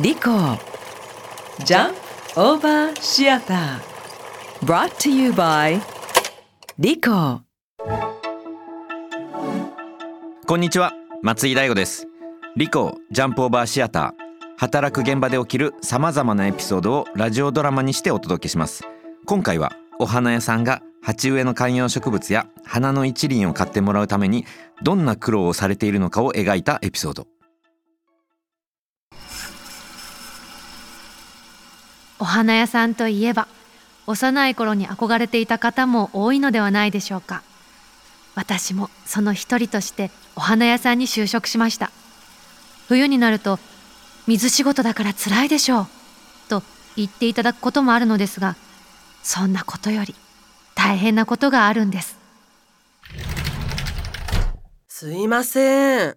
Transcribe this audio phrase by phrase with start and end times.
[0.00, 0.22] リコ
[1.64, 1.94] ジャン
[2.34, 5.80] オーバーシアター brought to you by
[6.80, 7.42] リコ
[10.46, 10.92] こんにちは。
[11.22, 12.08] 松井大吾です。
[12.56, 14.12] リコジャンプオーバーシアター
[14.58, 18.82] 働く現場で起きるさまざまなエピソードをラジオドラマにしてお届けします。
[19.26, 24.44] 今回はお花屋さんが鉢植えの観葉植物や花の一輪を買ってもらうために
[24.82, 27.28] どんな苦労をされているのかを描いたエピソード。
[32.24, 33.48] お花屋さんといえば
[34.06, 37.42] 幼い頃に憧れていた方も多いのではないでしょうか。
[38.34, 41.90] 私もその一人としてお花屋さんに就職しました。
[42.88, 43.58] 冬になると
[44.26, 45.86] 水仕事だから辛いでしょう
[46.48, 46.62] と
[46.96, 48.56] 言っていただくこともあるのですが
[49.22, 50.14] そんなことより
[50.74, 52.18] 大変なことがあるんです。
[54.88, 56.16] すいません。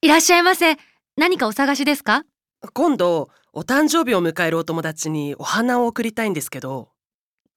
[0.00, 0.78] いらっしゃいませ。
[1.18, 2.24] 何かお探しですか？
[2.72, 6.88] 今度、お誕生日を迎えるお友達にお花を贈りたいんですけど、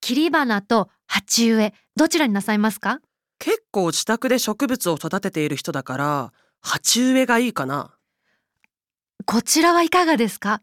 [0.02, 3.00] 切り花と鉢植えどちらになさいますか？
[3.40, 7.96] 結構自宅で植物を育てている人だから、鉢植えがいいかな。
[9.26, 10.62] こちらはいかがですか？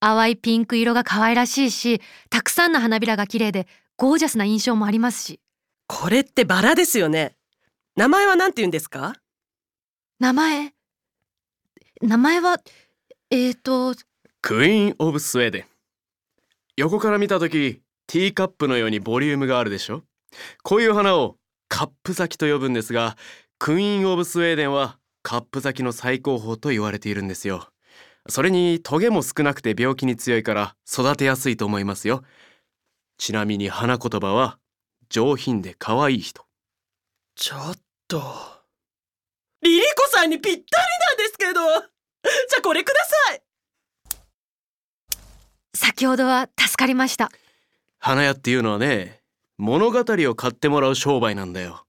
[0.00, 5.40] 淡いピンク色が可愛らしいしたくさんの花びらが綺麗でゴージャスな印象もありますし。
[5.86, 7.36] これってバラですよね。
[7.94, 9.14] 名前は何て言うんですか？
[10.18, 10.74] 名前？
[12.02, 12.58] 名前は
[13.30, 13.94] えーと
[14.48, 15.64] クイーン・オブ・スウェーデン
[16.78, 20.04] 横から見た時ティーカップのようにボリュームがあるでしょ？
[20.62, 21.36] こういう花を
[21.68, 23.18] カップ咲きと呼ぶんですが
[23.58, 27.68] クイーン・オブ・スウェーデンはカップ咲きの最高峰と言われているんですよ
[28.26, 32.24] それにトゲも少なくて病気に強いから育てやすいと思いますよ
[33.18, 34.58] ちなみに花言葉は
[35.10, 36.46] 上品で可愛い人
[37.36, 37.76] ちょっ
[38.08, 38.22] と。
[39.60, 41.60] リリコさんにぴったりなんですけど。
[42.48, 42.94] じゃあこれくだ
[43.28, 43.42] さい。
[45.98, 47.28] 先ほどは助かりました。
[47.98, 49.20] 花屋っていうのはね
[49.56, 51.86] 物語を買ってもらう商売なんだよ。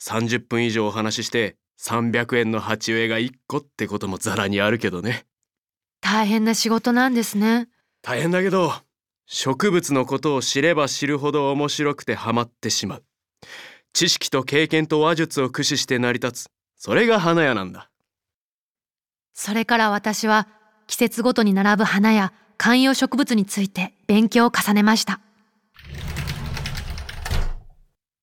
[0.00, 5.26] 30分以上お話しして300円の鉢植えが1個ってこともザラにあるけどね。
[6.00, 7.68] 大変な仕事なんですね。
[8.00, 8.72] 大変だけど
[9.26, 13.04] 植物のことを知れば知るほど面白くてハマってしまう。
[13.92, 16.50] 知識と経験と話術を駆使して成り立つ。
[16.78, 17.90] それが花屋なんだ。
[19.34, 20.48] それから私は
[20.86, 25.20] 季節ごとに並ぶ花や観葉植物について勉強を重ねました。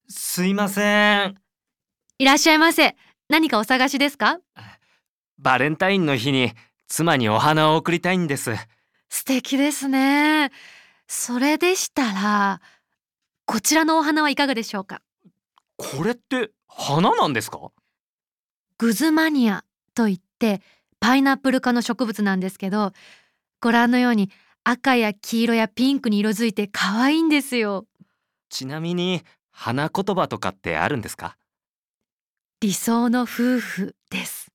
[0.08, 1.36] すいません。
[2.18, 2.96] いらっしゃいませ。
[3.30, 4.40] 何かお探しですか？
[5.38, 6.54] バレンタインの日に
[6.88, 8.56] 妻にお花を贈りたいんです。
[9.10, 10.52] 素敵ですね。
[11.08, 12.62] それでしたら
[13.46, 15.02] こちらのお花はいかがでしょうか？
[15.78, 17.72] これって花なんですか？
[18.78, 19.64] グズマニア
[19.96, 20.62] といって
[21.00, 22.94] パイナップル科の植物なんですけど
[23.62, 24.32] ご覧のように
[24.64, 27.86] 赤や黄色やピンクに色づいて可愛いんですよ。
[28.50, 29.22] ちなみに
[29.52, 31.36] 花言葉とかってあるんですか？
[32.62, 34.52] 理想の夫婦です。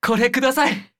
[0.00, 0.92] これください。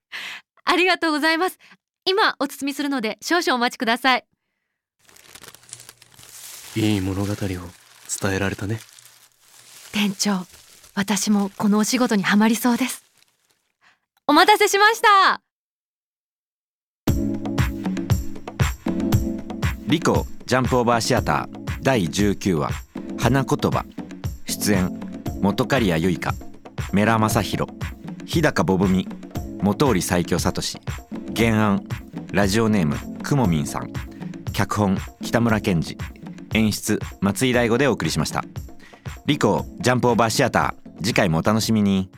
[0.64, 1.58] ありがとうございます。
[2.04, 4.24] 今お包みするので少々お待ちください。
[6.76, 7.60] いい物語を伝
[8.34, 8.80] えられたね。
[9.92, 10.46] 店長
[10.94, 13.04] 私もこのお仕事にはまりそうです。
[14.26, 15.42] お待たせしました
[19.92, 22.70] リコジャンプオーバーシアター第19話
[23.18, 23.84] 花言葉。
[24.46, 24.88] 出演
[25.42, 26.32] 本刈谷由香
[26.94, 27.70] メラ正弘
[28.24, 29.06] 日高ボブミ
[29.62, 30.62] 本織最強聡
[31.36, 31.84] 原案
[32.32, 33.92] ラジオネームくもみんさん
[34.54, 35.98] 脚本北村健二
[36.54, 38.42] 演出松井大吾でお送りしました。
[39.26, 42.08] リコジャンプオーバーシアター次回もお楽しみに。